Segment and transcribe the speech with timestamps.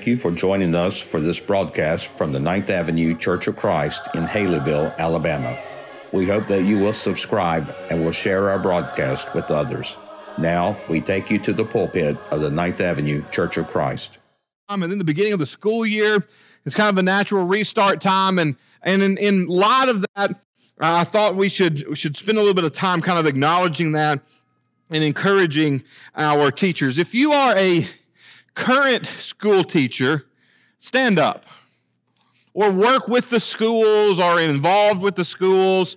[0.00, 4.00] thank you for joining us for this broadcast from the Ninth Avenue Church of Christ
[4.14, 5.62] in Haleyville, Alabama.
[6.10, 9.94] We hope that you will subscribe and will share our broadcast with others.
[10.38, 14.16] Now, we take you to the pulpit of the Ninth Avenue Church of Christ.
[14.70, 16.26] Um, And then the beginning of the school year,
[16.64, 18.38] it's kind of a natural restart time.
[18.38, 20.40] And, and in, in light of that,
[20.80, 23.92] I thought we should, we should spend a little bit of time kind of acknowledging
[23.92, 24.20] that
[24.88, 25.84] and encouraging
[26.16, 26.96] our teachers.
[26.98, 27.86] If you are a
[28.60, 30.26] current school teacher,
[30.78, 31.46] stand up
[32.52, 35.96] or work with the schools or involved with the schools.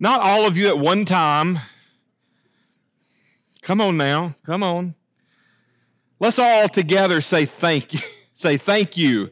[0.00, 1.60] Not all of you at one time.
[3.62, 4.94] Come on now, come on.
[6.18, 8.00] Let's all together say thank you.
[8.34, 9.30] say thank you.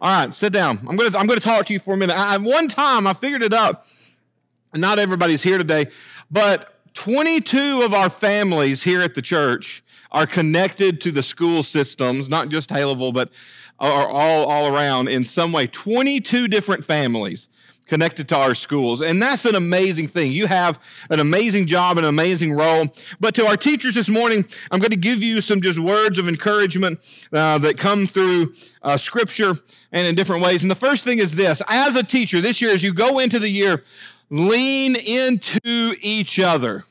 [0.00, 0.78] All right, sit down.
[0.88, 2.16] I'm going to I'm to talk to you for a minute.
[2.16, 3.86] I, one time I figured it up.
[4.74, 5.88] Not everybody's here today,
[6.30, 12.28] but 22 of our families here at the church are connected to the school systems,
[12.28, 13.30] not just Haleyville, but
[13.78, 15.66] are all, all around in some way.
[15.66, 17.48] 22 different families
[17.88, 19.00] connected to our schools.
[19.00, 20.30] And that's an amazing thing.
[20.30, 20.78] You have
[21.10, 22.88] an amazing job, and an amazing role.
[23.18, 26.28] But to our teachers this morning, I'm going to give you some just words of
[26.28, 27.00] encouragement
[27.32, 29.54] uh, that come through uh, scripture
[29.90, 30.62] and in different ways.
[30.62, 33.38] And the first thing is this as a teacher this year, as you go into
[33.38, 33.82] the year,
[34.30, 36.84] lean into each other.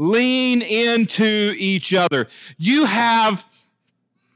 [0.00, 2.26] Lean into each other.
[2.56, 3.44] You have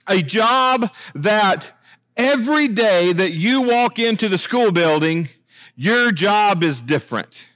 [0.06, 1.72] a job that
[2.18, 5.30] every day that you walk into the school building,
[5.74, 7.48] your job is different.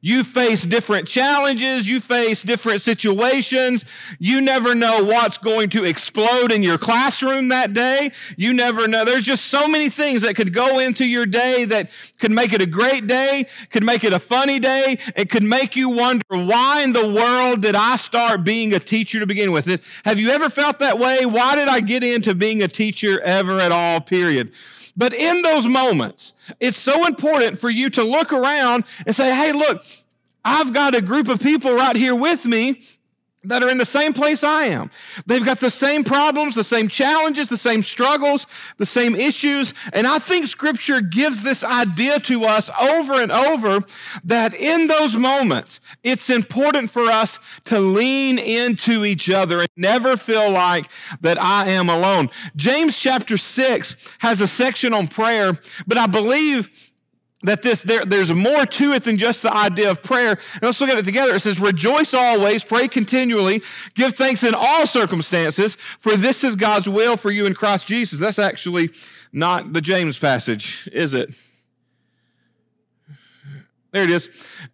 [0.00, 1.88] You face different challenges.
[1.88, 3.84] You face different situations.
[4.18, 8.12] You never know what's going to explode in your classroom that day.
[8.36, 9.04] You never know.
[9.04, 12.62] There's just so many things that could go into your day that could make it
[12.62, 14.98] a great day, could make it a funny day.
[15.16, 19.20] It could make you wonder, why in the world did I start being a teacher
[19.20, 19.66] to begin with?
[20.04, 21.26] Have you ever felt that way?
[21.26, 24.52] Why did I get into being a teacher ever at all, period?
[24.96, 29.52] But in those moments, it's so important for you to look around and say, hey,
[29.52, 29.84] look,
[30.44, 32.82] I've got a group of people right here with me
[33.44, 34.90] that are in the same place I am.
[35.24, 38.46] They've got the same problems, the same challenges, the same struggles,
[38.76, 39.72] the same issues.
[39.94, 43.80] And I think scripture gives this idea to us over and over
[44.24, 50.18] that in those moments, it's important for us to lean into each other and never
[50.18, 50.90] feel like
[51.22, 52.28] that I am alone.
[52.56, 56.68] James chapter 6 has a section on prayer, but I believe
[57.42, 60.38] that this there, there's more to it than just the idea of prayer.
[60.54, 61.34] And let's look at it together.
[61.34, 63.62] It says, Rejoice always, pray continually,
[63.94, 68.18] give thanks in all circumstances, for this is God's will for you in Christ Jesus.
[68.18, 68.90] That's actually
[69.32, 71.30] not the James passage, is it?
[73.92, 74.28] There it is.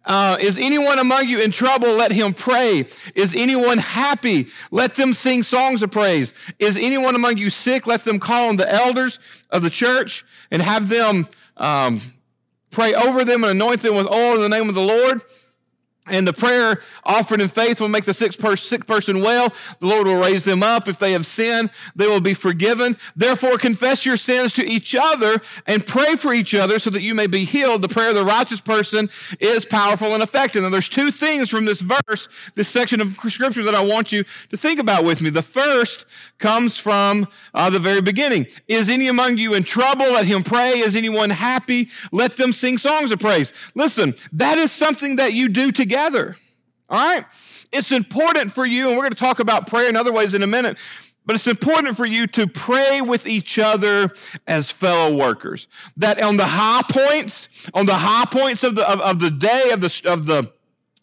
[0.05, 1.93] Uh, is anyone among you in trouble?
[1.95, 2.85] Let him pray.
[3.15, 4.49] Is anyone happy?
[4.69, 6.35] Let them sing songs of praise.
[6.59, 7.87] Is anyone among you sick?
[7.87, 9.17] Let them call on the elders
[9.49, 12.01] of the church and have them um,
[12.71, 15.21] Pray over them and anoint them with oil in the name of the Lord.
[16.09, 18.37] And the prayer offered in faith will make the sick,
[18.87, 19.53] person well.
[19.79, 20.87] The Lord will raise them up.
[20.87, 22.97] If they have sinned, they will be forgiven.
[23.15, 27.13] Therefore, confess your sins to each other and pray for each other so that you
[27.13, 27.81] may be healed.
[27.81, 29.09] The prayer of the righteous person
[29.39, 30.63] is powerful and effective.
[30.63, 34.23] And there's two things from this verse, this section of scripture that I want you
[34.49, 35.29] to think about with me.
[35.29, 36.05] The first
[36.39, 38.47] comes from uh, the very beginning.
[38.67, 40.05] Is any among you in trouble?
[40.05, 40.79] Let him pray.
[40.79, 41.89] Is anyone happy?
[42.11, 43.51] Let them sing songs of praise.
[43.75, 45.96] Listen, that is something that you do together.
[46.89, 47.25] All right?
[47.71, 50.43] It's important for you, and we're going to talk about prayer in other ways in
[50.43, 50.77] a minute.
[51.25, 54.11] But it's important for you to pray with each other
[54.47, 55.67] as fellow workers.
[55.97, 59.71] That on the high points, on the high points of the, of, of the day,
[59.73, 60.53] of the, of the,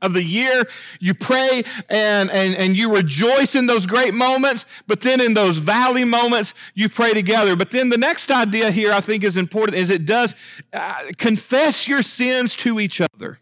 [0.00, 0.64] of the year.
[1.00, 5.56] You pray and, and, and you rejoice in those great moments, but then in those
[5.56, 7.56] valley moments, you pray together.
[7.56, 10.34] But then the next idea here I think is important is it does
[10.72, 13.40] uh, confess your sins to each other.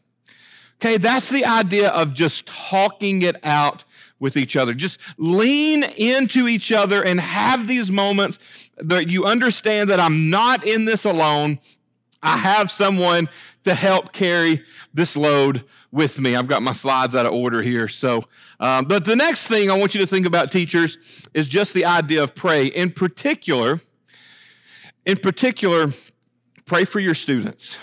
[0.83, 3.85] Okay, that's the idea of just talking it out
[4.19, 4.75] with each other.
[4.75, 8.41] Just lean into each other and have these moments
[8.79, 11.61] that you understand that I'm not in this alone.
[12.21, 13.29] I have someone
[13.63, 16.35] to help carry this load with me.
[16.35, 17.87] I've got my slides out of order here.
[17.87, 18.25] So,
[18.59, 20.99] um, but the next thing I want you to think about, teachers,
[21.33, 22.67] is just the idea of pray.
[22.67, 23.81] In particular,
[25.07, 25.93] in particular,
[26.67, 27.79] pray for your students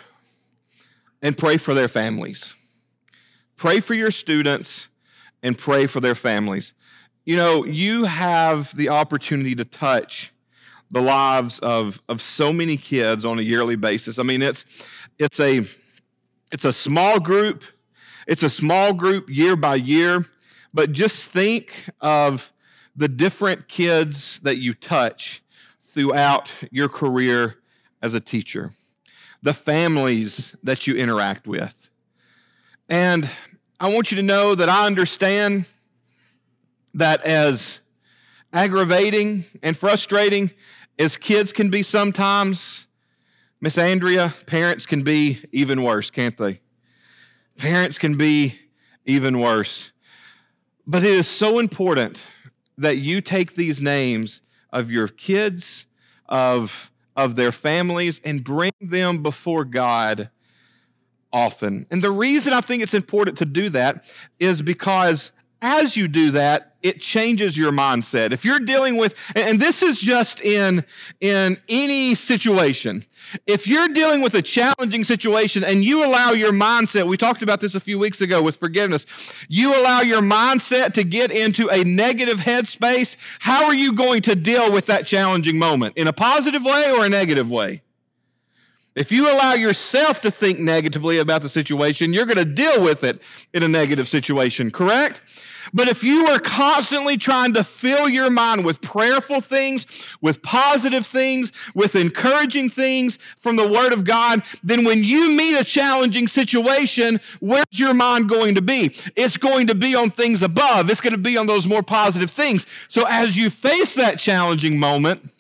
[1.22, 2.56] and pray for their families.
[3.59, 4.88] Pray for your students
[5.44, 6.73] and pray for their families.
[7.25, 10.33] You know, you have the opportunity to touch
[10.89, 14.17] the lives of, of so many kids on a yearly basis.
[14.17, 14.65] I mean, it's
[15.19, 15.67] it's a
[16.51, 17.63] it's a small group
[18.29, 20.27] it's a small group year by year,
[20.71, 22.53] but just think of
[22.95, 25.41] the different kids that you touch
[25.88, 27.55] throughout your career
[28.03, 28.75] as a teacher,
[29.41, 31.89] the families that you interact with.
[32.88, 33.27] And
[33.81, 35.65] I want you to know that I understand
[36.93, 37.79] that as
[38.51, 40.51] aggravating and frustrating
[40.97, 42.87] as kids can be sometimes,
[43.61, 46.59] Miss Andrea, parents can be even worse, can't they?
[47.57, 48.59] Parents can be
[49.05, 49.93] even worse.
[50.85, 52.21] But it is so important
[52.77, 54.41] that you take these names
[54.73, 55.85] of your kids,
[56.27, 60.29] of, of their families, and bring them before God
[61.31, 61.85] often.
[61.91, 64.03] And the reason I think it's important to do that
[64.39, 65.31] is because
[65.61, 68.31] as you do that, it changes your mindset.
[68.31, 70.85] If you're dealing with, and this is just in,
[71.19, 73.03] in any situation,
[73.45, 77.59] if you're dealing with a challenging situation and you allow your mindset, we talked about
[77.59, 79.05] this a few weeks ago with forgiveness,
[79.49, 84.35] you allow your mindset to get into a negative headspace, how are you going to
[84.35, 85.97] deal with that challenging moment?
[85.97, 87.81] In a positive way or a negative way?
[89.00, 93.06] If you allow yourself to think negatively about the situation, you're going to deal with
[93.06, 93.22] it
[93.54, 95.22] in a negative situation, correct?
[95.74, 99.86] But if you are constantly trying to fill your mind with prayerful things,
[100.19, 105.57] with positive things, with encouraging things from the Word of God, then when you meet
[105.57, 108.94] a challenging situation, where's your mind going to be?
[109.16, 110.90] It's going to be on things above.
[110.90, 112.66] It's going to be on those more positive things.
[112.90, 115.31] So as you face that challenging moment,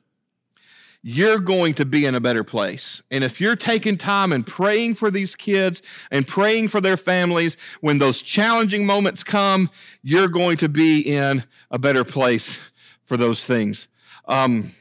[1.11, 3.01] you're going to be in a better place.
[3.09, 7.57] And if you're taking time and praying for these kids and praying for their families,
[7.81, 9.71] when those challenging moments come,
[10.03, 12.59] you're going to be in a better place
[13.05, 13.87] for those things.
[14.27, 14.73] Um,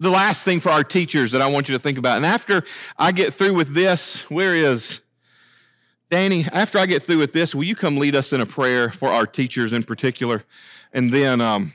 [0.00, 2.64] the last thing for our teachers that I want you to think about, and after
[2.96, 5.02] I get through with this, where is
[6.08, 6.46] Danny?
[6.50, 9.10] After I get through with this, will you come lead us in a prayer for
[9.10, 10.44] our teachers in particular?
[10.90, 11.74] And then, um,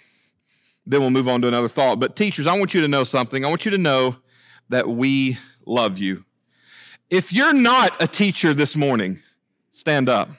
[0.87, 1.99] then we'll move on to another thought.
[1.99, 3.43] But teachers, I want you to know something.
[3.43, 4.15] I want you to know
[4.69, 6.23] that we love you.
[7.09, 9.21] If you're not a teacher this morning,
[9.73, 10.29] stand up.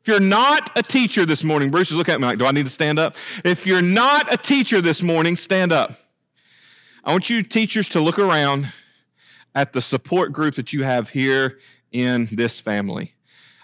[0.00, 2.52] If you're not a teacher this morning, Bruce is looking at me like, do I
[2.52, 3.16] need to stand up?
[3.44, 5.94] If you're not a teacher this morning, stand up.
[7.04, 8.72] I want you teachers to look around
[9.54, 11.58] at the support group that you have here
[11.92, 13.14] in this family.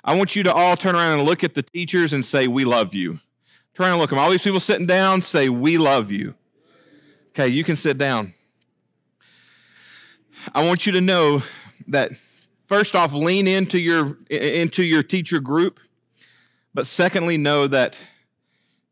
[0.05, 2.65] I want you to all turn around and look at the teachers and say, We
[2.65, 3.21] love you.
[3.75, 4.21] Turn and look at them.
[4.21, 6.35] All these people sitting down say, We love you.
[7.31, 8.35] Okay, you can sit down.
[10.55, 11.43] I want you to know
[11.89, 12.13] that
[12.69, 15.81] first off, lean into your into your teacher group,
[16.73, 17.99] but secondly, know that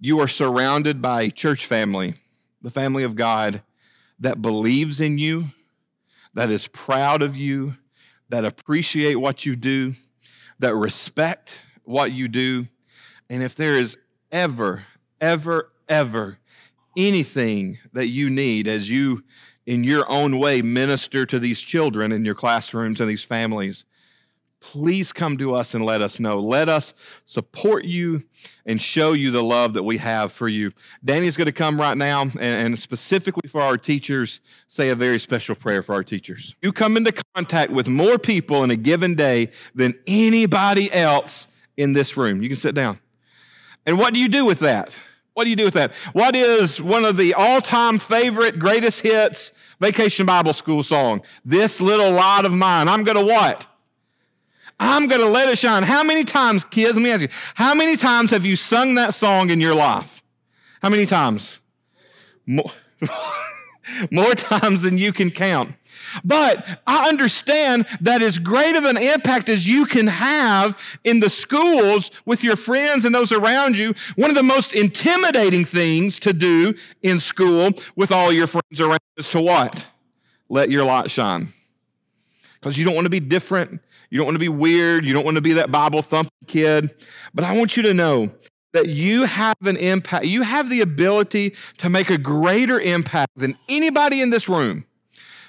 [0.00, 2.14] you are surrounded by a church family,
[2.60, 3.62] the family of God,
[4.18, 5.46] that believes in you,
[6.34, 7.76] that is proud of you,
[8.28, 9.94] that appreciate what you do,
[10.58, 12.66] that respect what you do.
[13.30, 13.96] And if there is
[14.32, 14.84] ever,
[15.20, 16.38] ever, ever
[16.96, 19.22] anything that you need as you,
[19.66, 23.84] in your own way, minister to these children in your classrooms and these families,
[24.60, 26.40] please come to us and let us know.
[26.40, 26.94] Let us
[27.26, 28.22] support you
[28.64, 30.72] and show you the love that we have for you.
[31.04, 35.18] Danny's going to come right now and, and, specifically for our teachers, say a very
[35.18, 36.54] special prayer for our teachers.
[36.62, 41.92] You come into contact with more people in a given day than anybody else in
[41.92, 42.42] this room.
[42.42, 43.00] You can sit down.
[43.86, 44.96] And what do you do with that?
[45.34, 45.92] What do you do with that?
[46.12, 51.22] What is one of the all time favorite, greatest hits vacation Bible school song?
[51.44, 52.88] This little light of mine.
[52.88, 53.66] I'm going to what?
[54.78, 55.84] I'm going to let it shine.
[55.84, 59.14] How many times, kids, let me ask you, how many times have you sung that
[59.14, 60.22] song in your life?
[60.82, 61.60] How many times?
[62.46, 62.70] More,
[64.10, 65.74] more times than you can count.
[66.24, 71.30] But I understand that as great of an impact as you can have in the
[71.30, 76.32] schools with your friends and those around you, one of the most intimidating things to
[76.32, 79.86] do in school with all your friends around is to what?
[80.48, 81.52] Let your light shine.
[82.54, 83.80] Because you don't want to be different.
[84.10, 85.04] You don't want to be weird.
[85.04, 86.94] You don't want to be that Bible thumping kid.
[87.34, 88.30] But I want you to know
[88.72, 90.24] that you have an impact.
[90.24, 94.84] You have the ability to make a greater impact than anybody in this room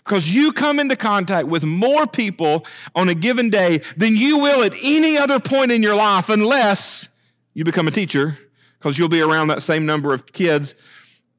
[0.03, 2.65] because you come into contact with more people
[2.96, 7.08] on a given day than you will at any other point in your life unless
[7.53, 8.38] you become a teacher
[8.77, 10.75] because you'll be around that same number of kids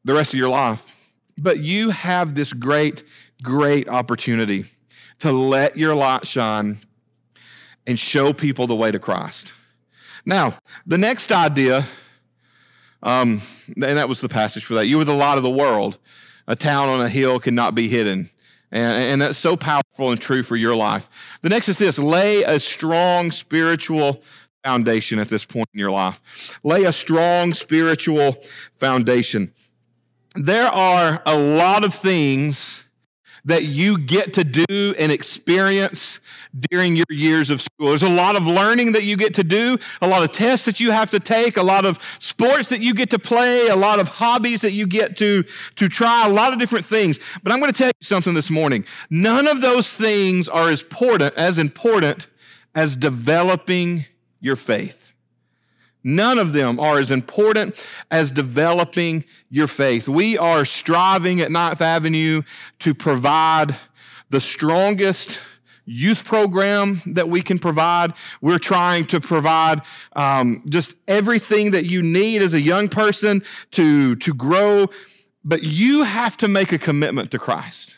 [0.04, 0.94] the rest of your life.
[1.36, 3.04] But you have this great,
[3.42, 4.66] great opportunity
[5.18, 6.78] to let your light shine
[7.86, 9.52] and show people the way to Christ.
[10.26, 11.86] Now, the next idea,
[13.02, 14.86] um, and that was the passage for that.
[14.86, 15.98] You were the light of the world.
[16.46, 18.30] A town on a hill cannot be hidden.
[18.70, 21.08] And, and that's so powerful and true for your life.
[21.42, 24.22] The next is this lay a strong spiritual
[24.64, 26.20] foundation at this point in your life.
[26.64, 28.36] Lay a strong spiritual
[28.78, 29.52] foundation.
[30.34, 32.83] there are a lot of things
[33.44, 36.20] that you get to do and experience
[36.70, 37.88] during your years of school.
[37.88, 40.80] There's a lot of learning that you get to do, a lot of tests that
[40.80, 43.98] you have to take, a lot of sports that you get to play, a lot
[44.00, 45.44] of hobbies that you get to,
[45.76, 47.18] to try, a lot of different things.
[47.42, 48.84] But I'm going to tell you something this morning.
[49.10, 52.28] None of those things are as important, as important
[52.74, 54.06] as developing
[54.40, 55.13] your faith.
[56.04, 60.06] None of them are as important as developing your faith.
[60.06, 62.42] We are striving at Ninth Avenue
[62.80, 63.74] to provide
[64.28, 65.40] the strongest
[65.86, 68.12] youth program that we can provide.
[68.40, 69.82] We're trying to provide
[70.14, 73.42] um, just everything that you need as a young person
[73.72, 74.86] to, to grow.
[75.42, 77.96] But you have to make a commitment to Christ.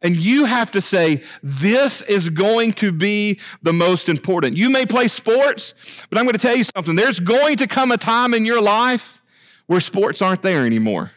[0.00, 4.56] And you have to say, this is going to be the most important.
[4.56, 5.74] You may play sports,
[6.08, 6.94] but I'm going to tell you something.
[6.94, 9.20] There's going to come a time in your life
[9.66, 11.10] where sports aren't there anymore.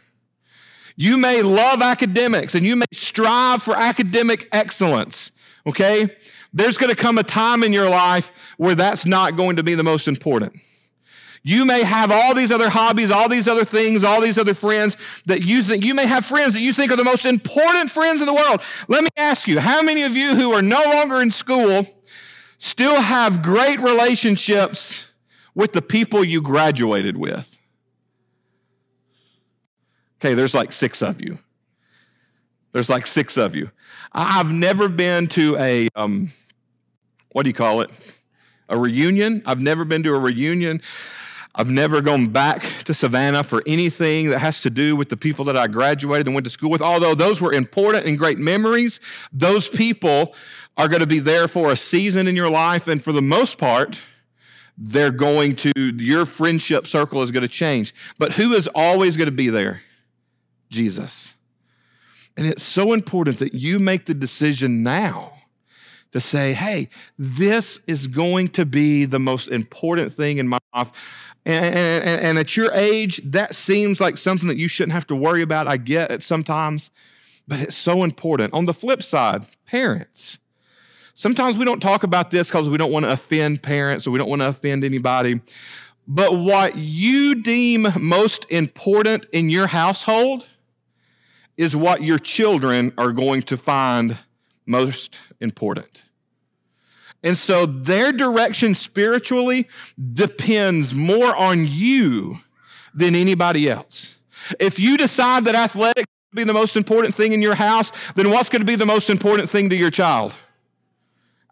[0.95, 5.31] You may love academics and you may strive for academic excellence,
[5.65, 6.15] okay?
[6.53, 9.75] There's going to come a time in your life where that's not going to be
[9.75, 10.53] the most important.
[11.43, 14.95] You may have all these other hobbies, all these other things, all these other friends
[15.25, 18.21] that you think, you may have friends that you think are the most important friends
[18.21, 18.62] in the world.
[18.88, 21.88] Let me ask you, how many of you who are no longer in school
[22.60, 25.07] still have great relationships
[25.55, 27.57] with the people you graduated with?
[30.19, 31.39] Okay, there's like six of you.
[32.71, 33.71] There's like six of you.
[34.13, 36.31] I've never been to a, um,
[37.31, 37.89] what do you call it?
[38.69, 39.41] A reunion.
[39.48, 40.81] I've never been to a reunion
[41.53, 45.43] I've never gone back to Savannah for anything that has to do with the people
[45.46, 46.81] that I graduated and went to school with.
[46.81, 49.01] Although those were important and great memories,
[49.34, 50.34] those people
[50.77, 52.88] are going to be there for a season in your life.
[52.88, 54.01] And for the most part,
[54.77, 57.93] they're going to, your friendship circle is going to change.
[58.17, 59.81] But who is always going to be there?
[60.70, 61.34] Jesus.
[62.38, 65.34] And it's so important that you make the decision now
[66.13, 70.91] to say, hey, this is going to be the most important thing in my life.
[71.45, 75.15] And, and, and, at your age, that seems like something that you shouldn't have to
[75.15, 75.67] worry about.
[75.67, 76.91] I get it sometimes,
[77.48, 78.53] but it's so important.
[78.53, 80.38] On the flip side, parents.
[81.15, 84.19] Sometimes we don't talk about this because we don't want to offend parents or we
[84.19, 85.41] don't want to offend anybody.
[86.07, 90.48] But what you deem most important in your household
[91.57, 94.17] is what your children are going to find
[94.65, 96.03] most important.
[97.24, 99.68] And so their direction spiritually
[100.13, 102.40] depends more on you
[102.94, 104.16] than anybody else.
[104.60, 108.50] If you decide that athletics be the most important thing in your house, then what's
[108.50, 110.34] going to be the most important thing to your child?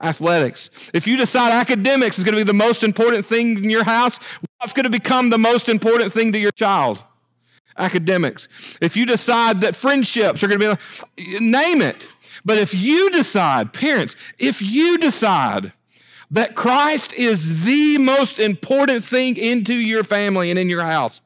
[0.02, 0.70] Athletics.
[0.94, 4.18] If you decide academics is going to be the most important thing in your house,
[4.58, 7.04] what's going to become the most important thing to your child?
[7.78, 8.48] Academics.
[8.80, 10.80] If you decide that friendships are going to
[11.18, 12.08] be, name it.
[12.46, 15.74] But if you decide, parents, if you decide
[16.32, 21.22] that Christ is the most important thing into your family and in your house,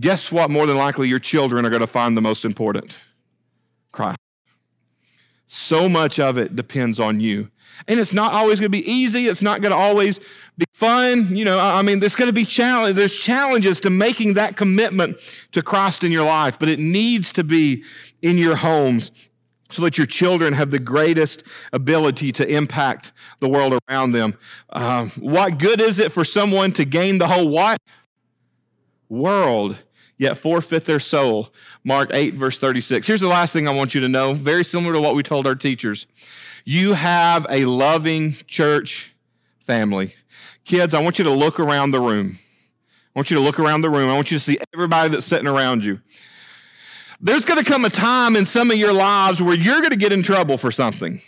[0.00, 0.50] guess what?
[0.50, 2.96] More than likely, your children are going to find the most important
[3.92, 4.18] Christ.
[5.46, 7.50] So much of it depends on you.
[7.86, 9.26] And it's not always going to be easy.
[9.26, 10.18] It's not going to always
[10.56, 11.36] be fun.
[11.36, 12.96] You know, I mean, there's going to be challenge.
[12.96, 15.18] There's challenges to making that commitment
[15.52, 17.84] to Christ in your life, but it needs to be
[18.22, 19.10] in your homes
[19.70, 21.42] so that your children have the greatest
[21.72, 24.36] ability to impact the world around them.
[24.70, 27.78] Uh, what good is it for someone to gain the whole what?
[29.08, 29.76] World,
[30.18, 31.50] yet forfeit their soul.
[31.84, 33.06] Mark 8, verse 36.
[33.06, 35.46] Here's the last thing I want you to know, very similar to what we told
[35.46, 36.06] our teachers.
[36.64, 39.14] You have a loving church
[39.66, 40.14] family.
[40.64, 42.38] Kids, I want you to look around the room.
[43.14, 44.10] I want you to look around the room.
[44.10, 46.00] I want you to see everybody that's sitting around you
[47.20, 49.96] there's going to come a time in some of your lives where you're going to
[49.96, 51.20] get in trouble for something.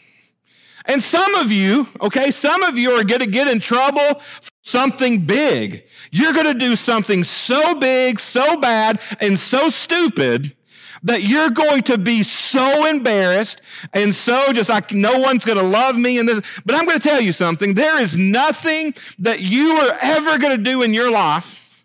[0.84, 4.50] And some of you, okay, some of you are going to get in trouble for
[4.62, 5.84] something big.
[6.10, 10.54] You're going to do something so big, so bad, and so stupid
[11.02, 15.64] that you're going to be so embarrassed and so just like no one's going to
[15.64, 16.40] love me and this.
[16.64, 17.74] But I'm going to tell you something.
[17.74, 21.84] There is nothing that you are ever going to do in your life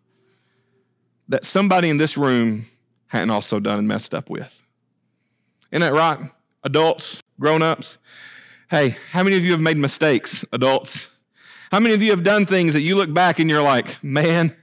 [1.30, 2.66] that somebody in this room
[3.14, 4.62] hadn't also done and messed up with.
[5.72, 6.32] Isn't that right?
[6.64, 8.00] Adults, grown ups.
[8.70, 11.10] Hey, how many of you have made mistakes, adults?
[11.72, 14.56] How many of you have done things that you look back and you're like, man,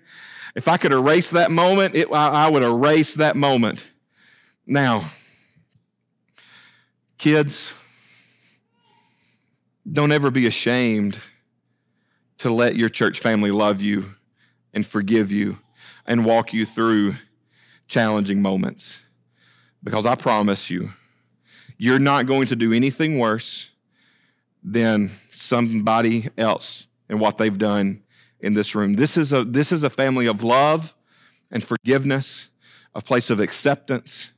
[0.56, 3.86] if I could erase that moment, it, I, I would erase that moment.
[4.66, 5.10] Now,
[7.18, 7.74] kids,
[9.90, 11.18] don't ever be ashamed
[12.38, 14.14] to let your church family love you
[14.74, 15.58] and forgive you
[16.04, 17.14] and walk you through
[17.90, 19.00] challenging moments.
[19.82, 20.92] Because I promise you,
[21.76, 23.70] you're not going to do anything worse
[24.62, 28.02] than somebody else and what they've done
[28.38, 28.94] in this room.
[28.94, 30.94] This is a, this is a family of love
[31.50, 32.48] and forgiveness,
[32.94, 34.30] a place of acceptance.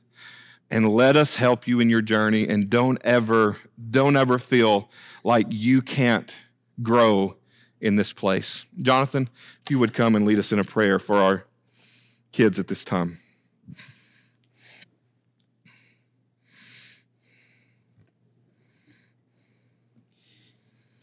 [0.71, 3.57] And let us help you in your journey and don't ever,
[3.91, 4.89] don't ever feel
[5.23, 6.33] like you can't
[6.81, 7.35] grow
[7.79, 8.65] in this place.
[8.81, 9.29] Jonathan,
[9.61, 11.45] if you would come and lead us in a prayer for our
[12.31, 13.19] kids at this time.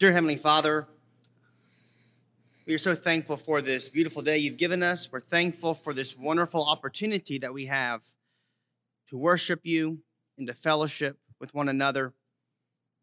[0.01, 0.87] Dear Heavenly Father,
[2.65, 5.11] we are so thankful for this beautiful day you've given us.
[5.11, 8.01] We're thankful for this wonderful opportunity that we have
[9.09, 9.99] to worship you
[10.39, 12.15] and to fellowship with one another.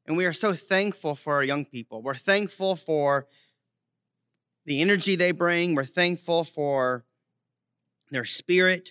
[0.06, 2.02] And we are so thankful for our young people.
[2.02, 3.28] We're thankful for
[4.66, 5.76] the energy they bring.
[5.76, 7.04] We're thankful for
[8.10, 8.90] their spirit.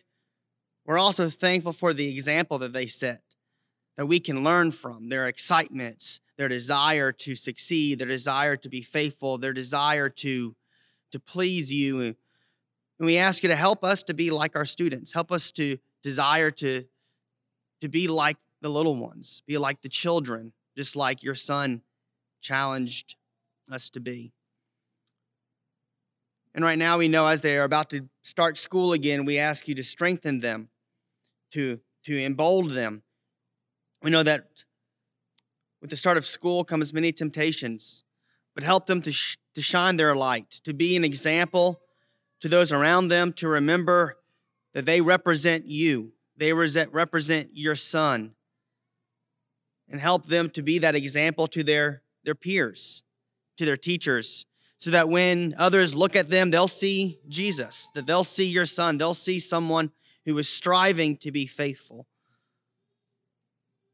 [0.86, 3.24] We're also thankful for the example that they set
[3.98, 8.82] that we can learn from, their excitements, their desire to succeed, their desire to be
[8.82, 10.56] faithful, their desire to,
[11.12, 12.00] to please you.
[12.02, 12.16] And
[13.00, 15.14] we ask you to help us to be like our students.
[15.14, 16.86] Help us to desire to,
[17.82, 21.82] to be like the little ones, be like the children, just like your son
[22.42, 23.16] challenged
[23.72, 24.32] us to be.
[26.56, 29.68] And right now, we know as they are about to start school again, we ask
[29.68, 30.70] you to strengthen them,
[31.52, 33.04] to, to embolden them.
[34.02, 34.48] We know that
[35.88, 38.04] with the start of school comes many temptations,
[38.54, 41.80] but help them to, sh- to shine their light, to be an example
[42.42, 44.18] to those around them, to remember
[44.74, 48.34] that they represent you, they represent your son,
[49.88, 53.04] and help them to be that example to their, their peers,
[53.56, 54.46] to their teachers,
[54.78, 58.98] so that when others look at them, they'll see Jesus, that they'll see your son,
[58.98, 59.90] they'll see someone
[60.26, 62.08] who is striving to be faithful.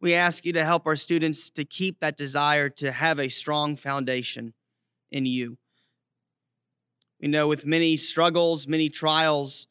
[0.04, 3.78] We ask you to help our students to keep that desire to have a strong
[3.78, 4.54] foundation
[5.10, 5.58] in you.
[7.22, 9.68] We know with many struggles, many trials,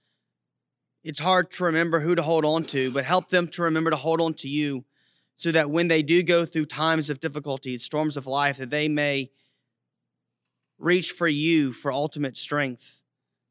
[1.04, 3.96] it's hard to remember who to hold on to, but help them to remember to
[3.96, 4.86] hold on to you
[5.36, 8.88] so that when they do go through times of difficulty, storms of life, that they
[8.88, 9.28] may
[10.78, 13.04] reach for you for ultimate strength,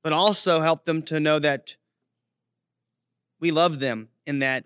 [0.04, 1.78] but also help them to know that
[3.40, 4.66] we love them and that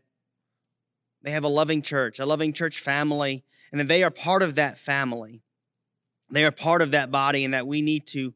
[1.25, 4.53] they have a loving church, a loving church family, and that they are part of
[4.55, 5.41] that family.
[6.29, 8.35] They are part of that body, and that we need to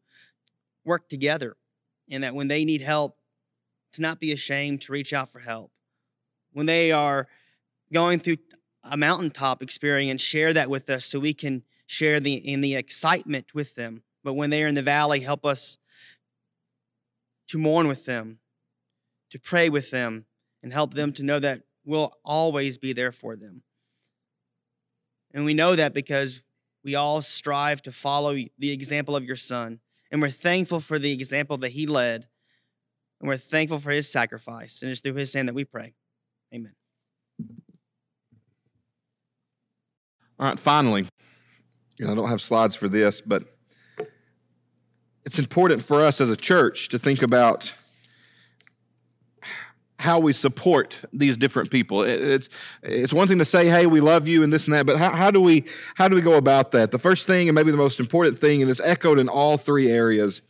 [0.83, 1.55] work together.
[2.09, 3.15] And that when they need help,
[3.93, 5.71] to not be ashamed to reach out for help.
[6.51, 7.27] When they are
[7.93, 8.37] going through
[8.83, 13.53] a mountaintop experience, share that with us so we can share the in the excitement
[13.53, 14.01] with them.
[14.23, 15.77] But when they are in the valley, help us
[17.49, 18.39] to mourn with them,
[19.29, 20.25] to pray with them,
[20.63, 23.63] and help them to know that we'll always be there for them.
[25.33, 26.41] And we know that because
[26.83, 29.79] we all strive to follow the example of your son.
[30.11, 32.27] And we're thankful for the example that he led.
[33.19, 34.83] And we're thankful for his sacrifice.
[34.83, 35.95] And it's through his hand that we pray.
[36.53, 36.73] Amen.
[40.39, 41.07] All right, finally,
[41.99, 43.43] and I don't have slides for this, but
[45.25, 47.73] it's important for us as a church to think about
[49.99, 52.03] how we support these different people.
[52.03, 52.47] It's
[52.81, 55.11] it's one thing to say, "Hey, we love you," and this and that, but how,
[55.11, 56.91] how do we how do we go about that?
[56.91, 59.91] The first thing, and maybe the most important thing, and it's echoed in all three
[59.91, 60.41] areas,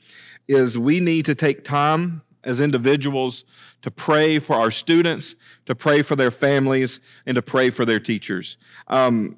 [0.48, 3.44] is we need to take time as individuals
[3.82, 5.36] to pray for our students,
[5.66, 8.58] to pray for their families, and to pray for their teachers.
[8.88, 9.38] Um,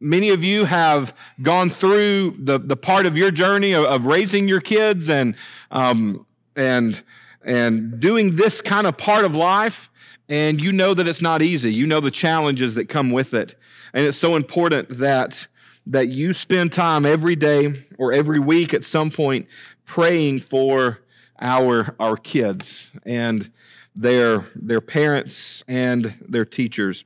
[0.00, 4.48] many of you have gone through the, the part of your journey of, of raising
[4.48, 5.36] your kids and
[5.70, 7.02] um, and
[7.44, 9.90] and doing this kind of part of life,
[10.28, 11.72] and you know that it's not easy.
[11.72, 13.54] You know the challenges that come with it.
[13.92, 15.46] And it's so important that,
[15.86, 19.46] that you spend time every day or every week at some point
[19.84, 21.00] praying for
[21.40, 23.50] our, our kids and
[23.94, 27.04] their, their parents and their teachers.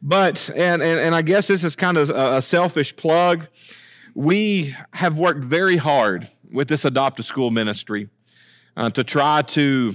[0.00, 3.48] But, and, and, and I guess this is kind of a, a selfish plug.
[4.14, 8.08] We have worked very hard with this Adopt a School ministry
[8.80, 9.94] uh, to try to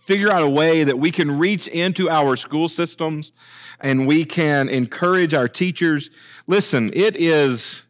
[0.00, 3.32] figure out a way that we can reach into our school systems
[3.80, 6.10] and we can encourage our teachers.
[6.46, 7.84] Listen, it is,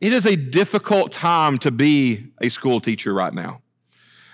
[0.00, 3.62] it is a difficult time to be a school teacher right now.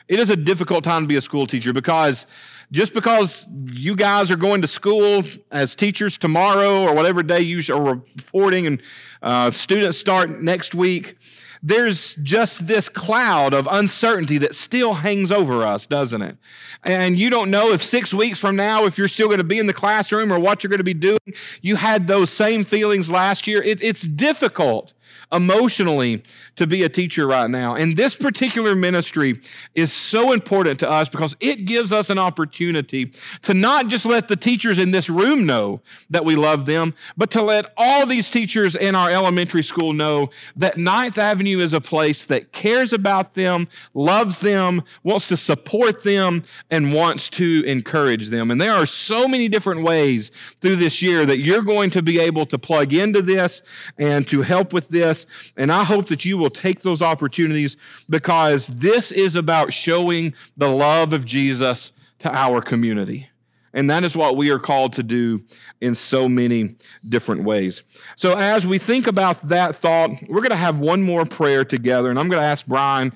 [0.08, 2.26] It is a difficult time to be a school teacher because
[2.70, 7.62] just because you guys are going to school as teachers tomorrow or whatever day you
[7.74, 8.82] are reporting and
[9.22, 11.16] uh, students start next week,
[11.62, 16.36] there's just this cloud of uncertainty that still hangs over us, doesn't it?
[16.84, 19.58] And you don't know if six weeks from now, if you're still going to be
[19.58, 21.18] in the classroom or what you're going to be doing.
[21.60, 23.62] You had those same feelings last year.
[23.62, 24.94] It, it's difficult
[25.32, 26.22] emotionally
[26.56, 27.74] to be a teacher right now.
[27.74, 29.40] And this particular ministry
[29.74, 34.28] is so important to us because it gives us an opportunity to not just let
[34.28, 38.30] the teachers in this room know that we love them, but to let all these
[38.30, 43.34] teachers in our elementary school know that Ninth Avenue is a place that cares about
[43.34, 48.50] them, loves them, wants to support them, and wants to encourage them.
[48.50, 52.18] And there are so many different ways through this year that you're going to be
[52.18, 53.62] able to plug into this
[53.98, 55.26] and to help with this.
[55.56, 57.76] And I hope that you will take those opportunities
[58.08, 63.28] because this is about showing the love of Jesus to our community.
[63.74, 65.42] And that is what we are called to do
[65.80, 66.76] in so many
[67.08, 67.82] different ways.
[68.16, 72.10] So, as we think about that thought, we're going to have one more prayer together.
[72.10, 73.12] And I'm going to ask Brian,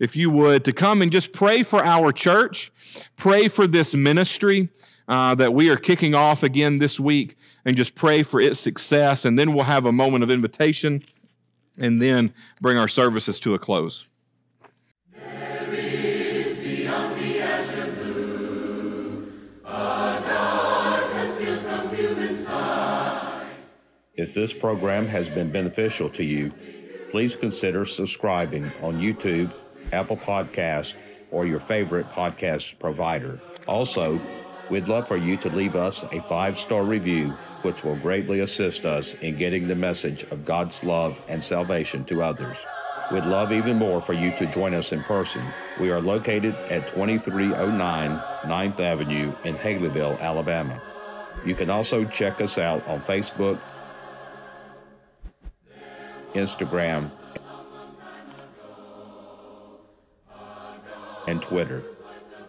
[0.00, 2.72] if you would, to come and just pray for our church,
[3.16, 4.68] pray for this ministry
[5.08, 9.24] uh, that we are kicking off again this week, and just pray for its success.
[9.24, 11.02] And then we'll have a moment of invitation
[11.78, 14.06] and then bring our services to a close.
[24.16, 26.48] If this program has been beneficial to you,
[27.10, 29.52] please consider subscribing on YouTube,
[29.92, 30.94] Apple Podcast,
[31.32, 33.40] or your favorite podcast provider.
[33.66, 34.20] Also,
[34.70, 38.84] we'd love for you to leave us a five star review which will greatly assist
[38.84, 42.56] us in getting the message of God's love and salvation to others.
[43.10, 45.46] We'd love even more for you to join us in person.
[45.80, 50.80] We are located at 2309 9th Avenue in Haleyville, Alabama.
[51.44, 53.60] You can also check us out on Facebook,
[56.34, 57.10] Instagram,
[61.26, 61.82] and Twitter.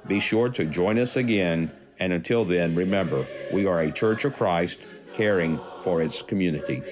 [0.07, 4.35] Be sure to join us again, and until then, remember, we are a Church of
[4.35, 4.79] Christ
[5.15, 6.83] caring for its community.